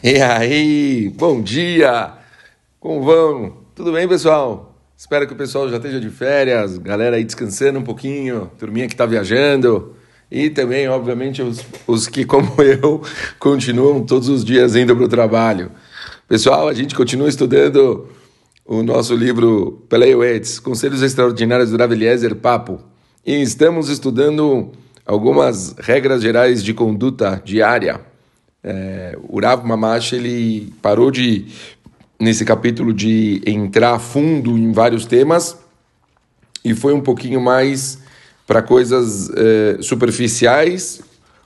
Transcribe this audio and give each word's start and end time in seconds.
E 0.00 0.22
aí, 0.22 1.12
bom 1.16 1.42
dia! 1.42 2.12
Como 2.78 3.02
vão? 3.02 3.56
Tudo 3.74 3.90
bem, 3.90 4.06
pessoal? 4.06 4.78
Espero 4.96 5.26
que 5.26 5.32
o 5.32 5.36
pessoal 5.36 5.68
já 5.68 5.76
esteja 5.76 5.98
de 5.98 6.08
férias, 6.08 6.78
galera 6.78 7.16
aí 7.16 7.24
descansando 7.24 7.80
um 7.80 7.82
pouquinho, 7.82 8.48
turminha 8.56 8.86
que 8.86 8.94
está 8.94 9.04
viajando 9.04 9.96
e 10.30 10.50
também, 10.50 10.88
obviamente, 10.88 11.42
os, 11.42 11.64
os 11.84 12.06
que, 12.06 12.24
como 12.24 12.48
eu, 12.62 13.02
continuam 13.40 14.06
todos 14.06 14.28
os 14.28 14.44
dias 14.44 14.76
indo 14.76 14.94
para 14.94 15.04
o 15.04 15.08
trabalho. 15.08 15.72
Pessoal, 16.28 16.68
a 16.68 16.74
gente 16.74 16.94
continua 16.94 17.28
estudando 17.28 18.08
o 18.64 18.84
nosso 18.84 19.16
livro 19.16 19.84
Peleuetes, 19.88 20.60
Conselhos 20.60 21.02
Extraordinários 21.02 21.72
do 21.72 21.76
Rav 21.76 21.92
Eliezer 21.92 22.36
Papo, 22.36 22.80
e 23.26 23.42
estamos 23.42 23.88
estudando 23.88 24.70
algumas 25.04 25.74
regras 25.76 26.22
gerais 26.22 26.62
de 26.62 26.72
conduta 26.72 27.42
diária 27.44 28.06
é, 28.62 29.18
o 29.28 29.40
Rav 29.40 29.66
Mamash 29.66 30.12
ele 30.12 30.72
parou 30.82 31.10
de 31.10 31.46
nesse 32.20 32.44
capítulo 32.44 32.92
de 32.92 33.40
entrar 33.46 33.94
a 33.94 33.98
fundo 33.98 34.58
em 34.58 34.72
vários 34.72 35.06
temas 35.06 35.56
e 36.64 36.74
foi 36.74 36.92
um 36.92 37.00
pouquinho 37.00 37.40
mais 37.40 38.00
para 38.46 38.60
coisas 38.60 39.30
é, 39.30 39.78
superficiais, 39.80 41.00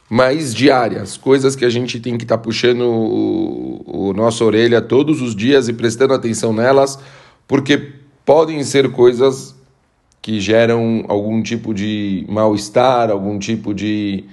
mais 0.08 0.54
diárias, 0.54 1.16
coisas 1.16 1.54
que 1.54 1.64
a 1.64 1.70
gente 1.70 2.00
tem 2.00 2.16
que 2.16 2.24
estar 2.24 2.38
tá 2.38 2.42
puxando 2.42 2.82
o, 2.82 4.08
o 4.08 4.12
nossa 4.12 4.44
orelha 4.44 4.80
todos 4.80 5.20
os 5.20 5.34
dias 5.34 5.68
e 5.68 5.72
prestando 5.72 6.14
atenção 6.14 6.52
nelas, 6.52 6.98
porque 7.46 7.92
podem 8.24 8.62
ser 8.64 8.90
coisas 8.92 9.54
que 10.22 10.40
geram 10.40 11.04
algum 11.08 11.42
tipo 11.42 11.74
de 11.74 12.24
mal-estar, 12.28 13.10
algum 13.10 13.38
tipo 13.38 13.74
de 13.74 14.24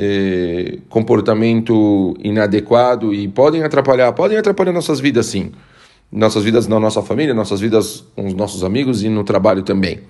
eh, 0.00 0.78
comportamento 0.88 2.16
inadequado 2.22 3.12
e 3.12 3.26
podem 3.26 3.64
atrapalhar, 3.64 4.12
podem 4.12 4.38
atrapalhar 4.38 4.72
nossas 4.72 5.00
vidas 5.00 5.26
sim. 5.26 5.50
Nossas 6.10 6.44
vidas 6.44 6.68
na 6.68 6.78
nossa 6.78 7.02
família, 7.02 7.34
nossas 7.34 7.60
vidas 7.60 8.04
com 8.14 8.28
os 8.28 8.34
nossos 8.34 8.62
amigos 8.62 9.02
e 9.02 9.08
no 9.08 9.24
trabalho 9.24 9.62
também. 9.62 10.00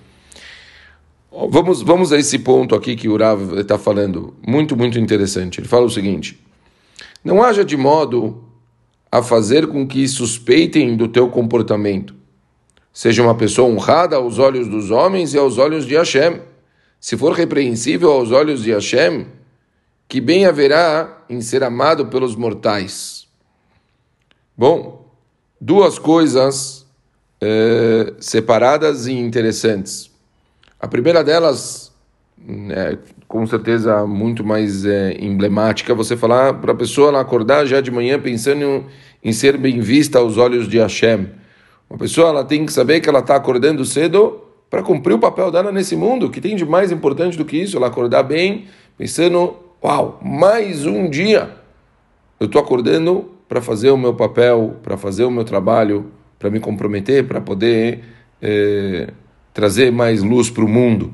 Vamos, 1.49 1.81
vamos 1.81 2.13
a 2.13 2.19
esse 2.19 2.37
ponto 2.37 2.75
aqui 2.75 2.95
que 2.95 3.09
o 3.09 3.17
Rav 3.17 3.57
está 3.59 3.79
falando, 3.79 4.35
muito, 4.45 4.77
muito 4.77 4.99
interessante. 4.99 5.59
Ele 5.59 5.67
fala 5.67 5.85
o 5.87 5.89
seguinte: 5.89 6.39
Não 7.23 7.41
haja 7.41 7.65
de 7.65 7.75
modo 7.75 8.43
a 9.11 9.23
fazer 9.23 9.65
com 9.65 9.87
que 9.87 10.07
suspeitem 10.07 10.95
do 10.95 11.07
teu 11.07 11.29
comportamento. 11.29 12.13
Seja 12.93 13.23
uma 13.23 13.33
pessoa 13.33 13.67
honrada 13.67 14.17
aos 14.17 14.37
olhos 14.37 14.67
dos 14.67 14.91
homens 14.91 15.33
e 15.33 15.37
aos 15.37 15.57
olhos 15.57 15.87
de 15.87 15.95
Hashem. 15.95 16.41
Se 16.99 17.17
for 17.17 17.33
repreensível 17.33 18.11
aos 18.11 18.31
olhos 18.31 18.61
de 18.61 18.71
Hashem, 18.71 19.25
que 20.09 20.19
bem 20.19 20.47
haverá 20.47 21.23
em 21.29 21.39
ser 21.39 21.63
amado 21.63 22.07
pelos 22.07 22.35
mortais. 22.35 23.27
Bom, 24.57 25.05
duas 25.61 25.99
coisas 25.99 26.87
é, 27.39 28.13
separadas 28.19 29.05
e 29.05 29.13
interessantes. 29.13 30.09
A 30.79 30.87
primeira 30.87 31.23
delas, 31.23 31.91
é, 32.71 32.97
com 33.27 33.45
certeza 33.45 34.03
muito 34.07 34.43
mais 34.43 34.83
é, 34.83 35.15
emblemática, 35.23 35.93
você 35.93 36.17
falar 36.17 36.55
para 36.55 36.71
a 36.71 36.75
pessoa 36.75 37.09
ela 37.09 37.21
acordar 37.21 37.67
já 37.67 37.79
de 37.79 37.91
manhã 37.91 38.19
pensando 38.19 38.63
em, 38.63 38.85
em 39.23 39.31
ser 39.31 39.57
bem 39.57 39.79
vista 39.79 40.17
aos 40.17 40.37
olhos 40.37 40.67
de 40.67 40.79
Hashem. 40.79 41.29
Uma 41.87 41.99
pessoa 41.99 42.29
ela 42.29 42.43
tem 42.43 42.65
que 42.65 42.73
saber 42.73 42.99
que 42.99 43.07
ela 43.07 43.19
está 43.19 43.35
acordando 43.35 43.85
cedo 43.85 44.41
para 44.71 44.81
cumprir 44.81 45.13
o 45.13 45.19
papel 45.19 45.51
dela 45.51 45.71
nesse 45.71 45.95
mundo, 45.95 46.31
que 46.31 46.41
tem 46.41 46.55
de 46.55 46.65
mais 46.65 46.91
importante 46.91 47.37
do 47.37 47.45
que 47.45 47.57
isso, 47.57 47.77
ela 47.77 47.87
acordar 47.87 48.23
bem, 48.23 48.65
pensando 48.97 49.68
Uau, 49.81 50.19
mais 50.21 50.85
um 50.85 51.09
dia! 51.09 51.51
Eu 52.37 52.47
estou 52.47 52.61
acordando 52.61 53.31
para 53.47 53.61
fazer 53.61 53.91
o 53.91 53.97
meu 53.97 54.13
papel, 54.13 54.75
para 54.83 54.97
fazer 54.97 55.23
o 55.23 55.31
meu 55.31 55.45
trabalho, 55.45 56.11
para 56.37 56.49
me 56.49 56.59
comprometer, 56.59 57.25
para 57.25 57.39
poder 57.39 58.03
é, 58.41 59.07
trazer 59.53 59.89
mais 59.89 60.21
luz 60.21 60.49
para 60.49 60.65
o 60.65 60.67
mundo. 60.67 61.13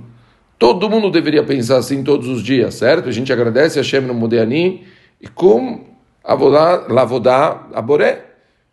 Todo 0.57 0.89
mundo 0.89 1.11
deveria 1.11 1.43
pensar 1.43 1.77
assim 1.77 2.03
todos 2.03 2.27
os 2.27 2.41
dias, 2.41 2.73
certo? 2.73 3.07
A 3.07 3.11
gente 3.11 3.31
agradece 3.31 3.79
a 3.79 3.83
Shem 3.83 4.01
no 4.01 4.15
Modeani 4.15 4.83
e 5.21 5.27
com 5.27 5.85
avodá, 6.23 6.87
lavodá, 6.89 7.67
aboré. 7.71 8.25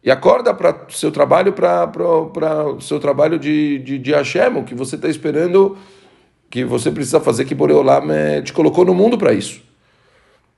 E 0.03 0.11
acorda 0.11 0.55
para 0.55 0.87
o 0.89 0.93
seu 0.93 1.13
trabalho, 1.13 1.53
para 1.53 2.67
o 2.67 2.81
seu 2.81 2.99
trabalho 2.99 3.39
de, 3.39 3.79
de, 3.81 3.99
de 3.99 4.13
Hashem, 4.13 4.57
o 4.57 4.65
que 4.65 4.75
você 4.75 4.97
está 4.97 5.07
esperando, 5.07 5.77
que 6.49 6.65
você 6.65 6.91
precisa 6.91 7.21
fazer, 7.21 7.45
que 7.45 7.55
Boreolam 7.55 8.11
eh, 8.11 8.41
te 8.41 8.55
colocou 8.55 8.87
no 8.87 8.95
mundo 8.95 9.19
para 9.19 9.35
isso. 9.35 9.71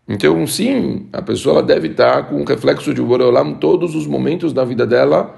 Então, 0.07 0.47
sim, 0.47 1.07
a 1.13 1.23
pessoa 1.23 1.63
deve 1.63 1.89
estar 1.89 2.29
com 2.29 2.43
o 2.43 2.45
reflexo 2.45 2.93
de 2.93 3.01
Boreolam 3.01 3.55
todos 3.55 3.95
os 3.95 4.07
momentos 4.07 4.53
da 4.53 4.65
vida 4.65 4.87
dela, 4.87 5.35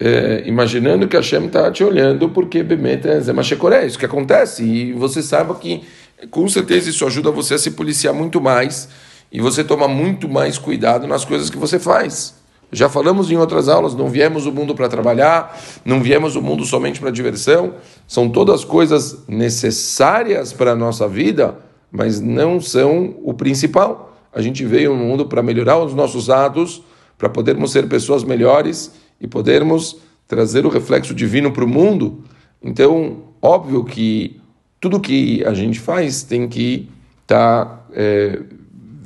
é, 0.00 0.42
imaginando 0.46 1.06
que 1.06 1.16
Hashem 1.16 1.46
está 1.46 1.70
te 1.70 1.84
olhando, 1.84 2.28
porque 2.28 2.62
Bemet 2.62 3.06
é 3.06 3.20
Zemashekoré, 3.20 3.86
isso 3.86 3.98
que 3.98 4.06
acontece. 4.06 4.64
E 4.64 4.92
você 4.92 5.22
saiba 5.22 5.54
que, 5.54 5.82
com 6.30 6.48
certeza, 6.48 6.90
isso 6.90 7.06
ajuda 7.06 7.30
você 7.30 7.54
a 7.54 7.58
se 7.58 7.72
policiar 7.72 8.12
muito 8.12 8.40
mais 8.40 8.88
e 9.30 9.40
você 9.40 9.62
toma 9.62 9.86
muito 9.86 10.28
mais 10.28 10.58
cuidado 10.58 11.06
nas 11.06 11.24
coisas 11.24 11.50
que 11.50 11.58
você 11.58 11.78
faz. 11.78 12.34
Já 12.70 12.88
falamos 12.88 13.30
em 13.30 13.36
outras 13.36 13.68
aulas, 13.68 13.94
não 13.94 14.08
viemos 14.08 14.46
o 14.46 14.52
mundo 14.52 14.74
para 14.74 14.88
trabalhar, 14.88 15.58
não 15.84 16.02
viemos 16.02 16.36
o 16.36 16.42
mundo 16.42 16.64
somente 16.64 17.00
para 17.00 17.10
diversão, 17.10 17.74
são 18.06 18.28
todas 18.28 18.64
coisas 18.64 19.24
necessárias 19.26 20.52
para 20.52 20.72
a 20.72 20.76
nossa 20.76 21.08
vida, 21.08 21.56
mas 21.90 22.20
não 22.20 22.60
são 22.60 23.14
o 23.22 23.32
principal. 23.32 24.07
A 24.38 24.40
gente 24.40 24.64
veio 24.64 24.94
no 24.94 25.04
mundo 25.04 25.26
para 25.26 25.42
melhorar 25.42 25.80
os 25.80 25.92
nossos 25.94 26.30
atos, 26.30 26.80
para 27.18 27.28
podermos 27.28 27.72
ser 27.72 27.88
pessoas 27.88 28.22
melhores 28.22 28.92
e 29.20 29.26
podermos 29.26 29.96
trazer 30.28 30.64
o 30.64 30.68
reflexo 30.68 31.12
divino 31.12 31.50
para 31.50 31.64
o 31.64 31.66
mundo. 31.66 32.22
Então, 32.62 33.24
óbvio 33.42 33.82
que 33.82 34.40
tudo 34.80 35.00
que 35.00 35.42
a 35.44 35.52
gente 35.54 35.80
faz 35.80 36.22
tem 36.22 36.46
que 36.46 36.88
estar 37.22 37.64
tá, 37.64 37.84
é, 37.92 38.38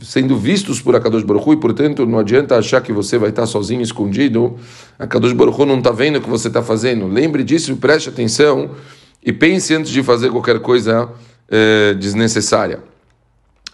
sendo 0.02 0.36
vistos 0.36 0.82
por 0.82 0.94
Akadosh 0.94 1.24
Baruch 1.24 1.48
Hu, 1.48 1.54
e 1.54 1.56
portanto 1.56 2.04
não 2.04 2.18
adianta 2.18 2.58
achar 2.58 2.82
que 2.82 2.92
você 2.92 3.16
vai 3.16 3.30
estar 3.30 3.44
tá 3.44 3.46
sozinho, 3.46 3.80
escondido. 3.80 4.58
Akadosh 4.98 5.32
Baruch 5.32 5.58
Hu 5.58 5.64
não 5.64 5.78
está 5.78 5.92
vendo 5.92 6.16
o 6.16 6.20
que 6.20 6.28
você 6.28 6.48
está 6.48 6.62
fazendo. 6.62 7.06
Lembre 7.06 7.42
disso 7.42 7.74
preste 7.76 8.10
atenção 8.10 8.72
e 9.24 9.32
pense 9.32 9.74
antes 9.74 9.90
de 9.90 10.02
fazer 10.02 10.28
qualquer 10.28 10.60
coisa 10.60 11.08
é, 11.48 11.94
desnecessária. 11.94 12.80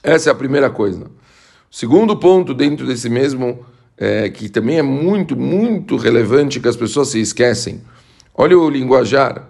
Essa 0.05 0.31
é 0.31 0.33
a 0.33 0.37
primeira 0.37 0.71
coisa. 0.71 1.18
Segundo 1.71 2.17
ponto 2.17 2.55
dentro 2.55 2.87
desse 2.87 3.11
mesmo, 3.11 3.65
é, 3.97 4.31
que 4.31 4.49
também 4.49 4.79
é 4.79 4.83
muito, 4.83 5.37
muito 5.37 5.97
relevante 5.97 6.61
que 6.61 6.69
as 6.69 6.77
pessoas 6.77 7.09
se 7.09 7.21
esquecem. 7.21 7.83
Olha 8.35 8.59
o 8.59 8.71
linguajar. 8.71 9.47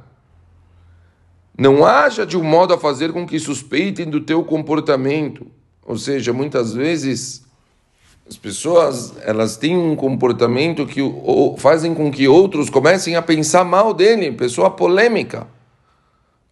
Não 1.56 1.84
haja 1.84 2.26
de 2.26 2.36
um 2.36 2.42
modo 2.42 2.74
a 2.74 2.78
fazer 2.78 3.12
com 3.12 3.26
que 3.26 3.38
suspeitem 3.38 4.10
do 4.10 4.20
teu 4.20 4.42
comportamento. 4.42 5.46
Ou 5.84 5.96
seja, 5.96 6.32
muitas 6.32 6.72
vezes 6.72 7.44
as 8.28 8.36
pessoas 8.36 9.14
elas 9.24 9.56
têm 9.56 9.76
um 9.76 9.94
comportamento 9.94 10.86
que 10.86 11.00
fazem 11.56 11.94
com 11.94 12.10
que 12.10 12.26
outros 12.26 12.68
comecem 12.68 13.16
a 13.16 13.22
pensar 13.22 13.64
mal 13.64 13.94
dele, 13.94 14.32
pessoa 14.32 14.70
polêmica. 14.70 15.46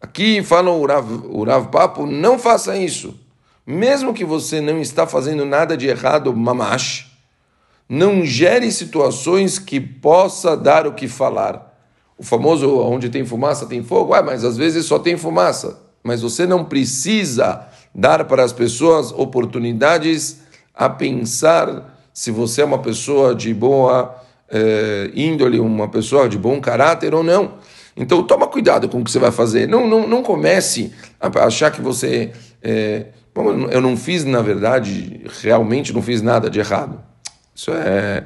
Aqui 0.01 0.43
fala 0.43 0.71
o 0.71 0.87
Rav, 0.87 1.11
o 1.29 1.45
Rav 1.45 1.69
Papo, 1.69 2.07
não 2.07 2.39
faça 2.39 2.77
isso 2.77 3.26
mesmo 3.67 4.15
que 4.15 4.25
você 4.25 4.61
não 4.61 4.81
está 4.81 5.07
fazendo 5.07 5.45
nada 5.45 5.77
de 5.77 5.89
errado, 5.89 6.35
mamash, 6.35 7.11
não 7.89 8.25
gere 8.25 8.71
situações 8.71 9.59
que 9.59 9.81
possa 9.81 10.57
dar 10.57 10.87
o 10.87 10.93
que 10.93 11.09
falar. 11.09 11.75
O 12.19 12.23
famoso 12.23 12.79
onde 12.81 13.09
tem 13.09 13.25
fumaça 13.25 13.67
tem 13.67 13.83
fogo, 13.83 14.15
ah, 14.15 14.23
mas 14.23 14.45
às 14.45 14.57
vezes 14.57 14.87
só 14.87 14.99
tem 14.99 15.17
fumaça. 15.17 15.81
Mas 16.03 16.23
você 16.23 16.47
não 16.47 16.65
precisa 16.65 17.67
dar 17.95 18.25
para 18.25 18.45
as 18.45 18.53
pessoas 18.53 19.13
oportunidades 19.13 20.41
a 20.75 20.89
pensar 20.89 21.99
se 22.13 22.31
você 22.31 22.63
é 22.63 22.65
uma 22.65 22.79
pessoa 22.79 23.35
de 23.35 23.53
boa 23.53 24.15
eh, 24.49 25.11
índole, 25.15 25.59
uma 25.59 25.89
pessoa 25.89 26.29
de 26.29 26.39
bom 26.39 26.61
caráter 26.61 27.15
ou 27.15 27.23
não. 27.23 27.55
Então 27.97 28.23
toma 28.23 28.47
cuidado 28.47 28.89
com 28.89 29.01
o 29.01 29.05
que 29.05 29.11
você 29.11 29.19
vai 29.19 29.33
fazer. 29.33 29.67
Não, 29.67 29.87
não, 29.87 30.07
não 30.07 30.23
comece 30.23 30.93
a 31.21 31.29
achar 31.45 31.71
que 31.71 31.81
você 31.81 32.33
eh, 32.63 33.07
Bom, 33.37 33.69
eu 33.71 33.83
não 33.83 33.99
fiz, 33.99 34.25
na 34.25 34.41
verdade, 34.41 35.21
realmente 35.43 35.93
não 35.93 36.01
fiz 36.01 36.23
nada 36.23 36.49
de 36.49 36.59
errado. 36.59 36.99
Isso 37.55 37.71
é. 37.71 38.25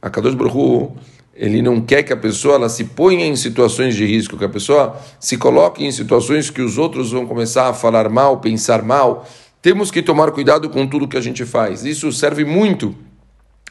A 0.00 0.08
Kadosh 0.08 0.36
Baruch 0.36 0.92
ele 1.34 1.60
não 1.60 1.80
quer 1.80 2.04
que 2.04 2.12
a 2.12 2.16
pessoa 2.16 2.54
ela 2.54 2.68
se 2.68 2.84
ponha 2.84 3.26
em 3.26 3.34
situações 3.34 3.96
de 3.96 4.06
risco, 4.06 4.38
que 4.38 4.44
a 4.44 4.48
pessoa 4.48 4.96
se 5.18 5.36
coloque 5.36 5.84
em 5.84 5.90
situações 5.90 6.48
que 6.48 6.62
os 6.62 6.78
outros 6.78 7.10
vão 7.10 7.26
começar 7.26 7.70
a 7.70 7.74
falar 7.74 8.08
mal, 8.08 8.38
pensar 8.38 8.84
mal. 8.84 9.26
Temos 9.60 9.90
que 9.90 10.00
tomar 10.00 10.30
cuidado 10.30 10.70
com 10.70 10.86
tudo 10.86 11.08
que 11.08 11.16
a 11.16 11.20
gente 11.20 11.44
faz. 11.44 11.84
Isso 11.84 12.12
serve 12.12 12.44
muito 12.44 12.94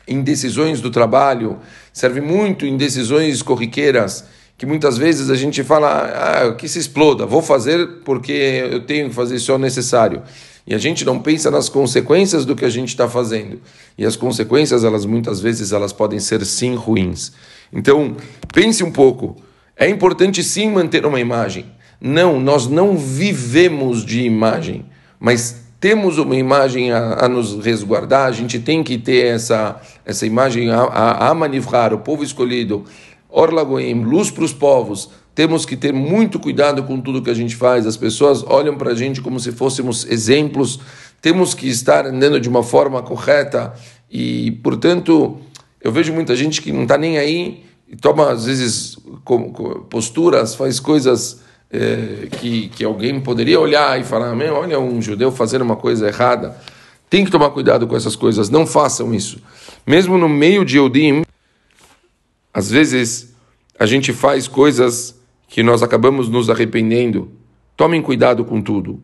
em 0.05 0.21
decisões 0.21 0.81
do 0.81 0.91
trabalho, 0.91 1.59
serve 1.93 2.19
muito 2.19 2.65
em 2.65 2.75
decisões 2.75 3.41
corriqueiras, 3.41 4.25
que 4.61 4.65
muitas 4.67 4.95
vezes 4.95 5.31
a 5.31 5.35
gente 5.35 5.63
fala, 5.63 5.89
ah, 5.89 6.53
que 6.53 6.67
se 6.67 6.77
exploda, 6.77 7.25
vou 7.25 7.41
fazer 7.41 7.83
porque 8.05 8.31
eu 8.31 8.85
tenho 8.85 9.09
que 9.09 9.15
fazer 9.15 9.39
só 9.39 9.55
o 9.55 9.57
necessário. 9.57 10.21
e 10.67 10.75
a 10.75 10.77
gente 10.77 11.03
não 11.03 11.17
pensa 11.17 11.49
nas 11.49 11.67
consequências 11.67 12.45
do 12.45 12.55
que 12.55 12.63
a 12.63 12.69
gente 12.69 12.89
está 12.89 13.09
fazendo. 13.09 13.59
E 13.97 14.05
as 14.05 14.15
consequências, 14.15 14.83
elas 14.83 15.03
muitas 15.03 15.41
vezes, 15.41 15.71
elas 15.71 15.91
podem 15.91 16.19
ser 16.19 16.45
sim 16.45 16.75
ruins. 16.75 17.31
Então, 17.73 18.15
pense 18.53 18.83
um 18.83 18.91
pouco. 18.91 19.35
É 19.75 19.89
importante 19.89 20.43
sim 20.43 20.69
manter 20.69 21.07
uma 21.07 21.19
imagem. 21.19 21.65
Não, 21.99 22.39
nós 22.39 22.67
não 22.67 22.95
vivemos 22.95 24.05
de 24.05 24.21
imagem, 24.21 24.85
mas 25.19 25.55
temos 25.79 26.19
uma 26.19 26.35
imagem 26.35 26.91
a, 26.91 27.25
a 27.25 27.27
nos 27.27 27.65
resguardar, 27.65 28.27
a 28.27 28.31
gente 28.31 28.59
tem 28.59 28.83
que 28.83 28.99
ter 28.99 29.25
essa, 29.25 29.81
essa 30.05 30.27
imagem 30.27 30.69
a, 30.69 30.81
a, 30.81 31.29
a 31.29 31.33
manivrar, 31.33 31.91
o 31.91 31.97
povo 31.97 32.23
escolhido, 32.23 32.85
Orlagoim, 33.31 34.03
luz 34.03 34.29
para 34.29 34.43
os 34.43 34.53
povos, 34.53 35.09
temos 35.33 35.65
que 35.65 35.77
ter 35.77 35.93
muito 35.93 36.39
cuidado 36.39 36.83
com 36.83 36.99
tudo 36.99 37.21
que 37.21 37.29
a 37.29 37.33
gente 37.33 37.55
faz. 37.55 37.87
As 37.87 37.95
pessoas 37.95 38.43
olham 38.43 38.77
para 38.77 38.91
a 38.91 38.95
gente 38.95 39.21
como 39.21 39.39
se 39.39 39.51
fôssemos 39.51 40.05
exemplos. 40.05 40.79
Temos 41.21 41.53
que 41.53 41.69
estar 41.69 42.05
andando 42.05 42.39
de 42.39 42.49
uma 42.49 42.61
forma 42.61 43.01
correta 43.01 43.73
e, 44.11 44.51
portanto, 44.63 45.37
eu 45.81 45.91
vejo 45.91 46.11
muita 46.11 46.35
gente 46.35 46.61
que 46.61 46.71
não 46.71 46.83
está 46.83 46.97
nem 46.97 47.17
aí 47.17 47.63
e 47.89 47.95
toma 47.95 48.29
às 48.31 48.45
vezes 48.45 48.97
posturas, 49.89 50.55
faz 50.55 50.79
coisas 50.79 51.41
é, 51.71 52.27
que, 52.39 52.69
que 52.69 52.83
alguém 52.83 53.19
poderia 53.21 53.59
olhar 53.59 53.99
e 53.99 54.03
falar: 54.03 54.35
Meu, 54.35 54.55
olha 54.55 54.79
um 54.79 55.01
judeu 55.01 55.31
fazendo 55.31 55.61
uma 55.61 55.77
coisa 55.77 56.07
errada. 56.07 56.57
Tem 57.09 57.25
que 57.25 57.31
tomar 57.31 57.49
cuidado 57.49 57.87
com 57.87 57.95
essas 57.95 58.15
coisas. 58.15 58.49
Não 58.49 58.65
façam 58.65 59.13
isso. 59.13 59.41
Mesmo 59.85 60.17
no 60.17 60.29
meio 60.29 60.63
de 60.63 60.77
Eudim, 60.77 61.23
às 62.53 62.69
vezes 62.69 63.35
a 63.79 63.85
gente 63.85 64.13
faz 64.13 64.47
coisas 64.47 65.19
que 65.47 65.63
nós 65.63 65.83
acabamos 65.83 66.29
nos 66.29 66.49
arrependendo. 66.49 67.31
Tomem 67.75 68.01
cuidado 68.01 68.45
com 68.45 68.61
tudo. 68.61 69.01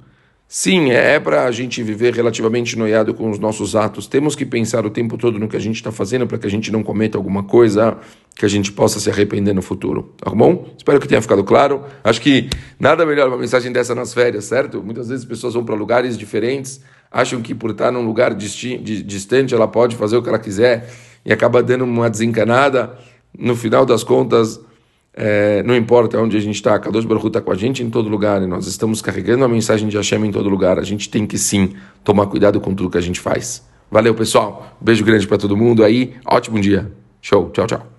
Sim, 0.50 0.92
é, 0.92 1.16
é 1.16 1.20
para 1.20 1.44
a 1.44 1.52
gente 1.52 1.84
viver 1.84 2.14
relativamente 2.14 2.78
noiado 2.78 3.14
com 3.14 3.30
os 3.30 3.38
nossos 3.38 3.76
atos. 3.76 4.08
Temos 4.08 4.34
que 4.34 4.46
pensar 4.46 4.86
o 4.86 4.90
tempo 4.90 5.18
todo 5.18 5.38
no 5.38 5.50
que 5.50 5.58
a 5.58 5.60
gente 5.60 5.76
está 5.76 5.92
fazendo 5.92 6.26
para 6.26 6.38
que 6.38 6.48
a 6.48 6.50
gente 6.50 6.72
não 6.72 6.82
cometa 6.82 7.18
alguma 7.18 7.44
coisa 7.44 7.98
que 8.34 8.46
a 8.46 8.48
gente 8.48 8.72
possa 8.72 8.98
se 8.98 9.10
arrepender 9.10 9.54
no 9.54 9.62
futuro. 9.62 10.14
Tá 10.18 10.32
bom? 10.32 10.70
Espero 10.78 11.02
que 11.02 11.08
tenha 11.08 11.22
ficado 11.22 11.44
claro. 11.44 11.84
Acho 12.02 12.22
que 12.22 12.50
nada 12.80 13.06
melhor 13.06 13.28
uma 13.28 13.38
mensagem 13.38 13.74
dessa 13.74 13.94
nas 13.94 14.14
férias, 14.14 14.46
certo? 14.46 14.82
Muitas 14.82 15.10
vezes 15.10 15.26
as 15.26 15.30
pessoas 15.30 15.54
vão 15.54 15.66
para 15.66 15.76
lugares 15.76 16.18
diferentes, 16.18 16.80
acham 17.12 17.42
que 17.42 17.54
por 17.54 17.72
estar 17.72 17.92
num 17.92 18.06
lugar 18.06 18.34
distante 18.34 19.54
ela 19.54 19.68
pode 19.68 19.98
fazer 19.98 20.16
o 20.16 20.24
que 20.24 20.30
ela 20.30 20.40
quiser 20.40 20.90
e 21.26 21.34
acaba 21.34 21.62
dando 21.62 21.84
uma 21.84 22.10
desencanada. 22.10 22.98
No 23.38 23.56
final 23.56 23.86
das 23.86 24.04
contas, 24.04 24.60
é, 25.14 25.64
não 25.64 25.76
importa 25.76 26.20
onde 26.20 26.38
a 26.38 26.40
gente 26.40 26.56
está, 26.56 26.78
Kadosh 26.78 27.06
Baruch 27.06 27.28
está 27.28 27.42
com 27.42 27.52
a 27.52 27.56
gente 27.56 27.84
em 27.84 27.90
todo 27.90 28.08
lugar, 28.08 28.42
e 28.42 28.48
nós 28.48 28.68
estamos 28.68 29.02
carregando 29.02 29.44
a 29.44 29.48
mensagem 29.48 29.88
de 29.88 29.98
Hashem 29.98 30.26
em 30.26 30.32
todo 30.32 30.48
lugar. 30.48 30.78
A 30.80 30.84
gente 30.84 31.10
tem 31.10 31.26
que 31.26 31.38
sim 31.38 31.74
tomar 32.04 32.28
cuidado 32.28 32.60
com 32.62 32.74
tudo 32.74 32.90
que 32.90 32.98
a 32.98 33.02
gente 33.02 33.20
faz. 33.20 33.66
Valeu, 33.90 34.14
pessoal. 34.14 34.78
Beijo 34.80 35.04
grande 35.04 35.28
para 35.28 35.38
todo 35.38 35.56
mundo 35.56 35.84
aí. 35.84 36.14
Ótimo 36.26 36.60
dia. 36.60 36.92
Show. 37.22 37.50
Tchau, 37.52 37.66
tchau. 37.66 37.97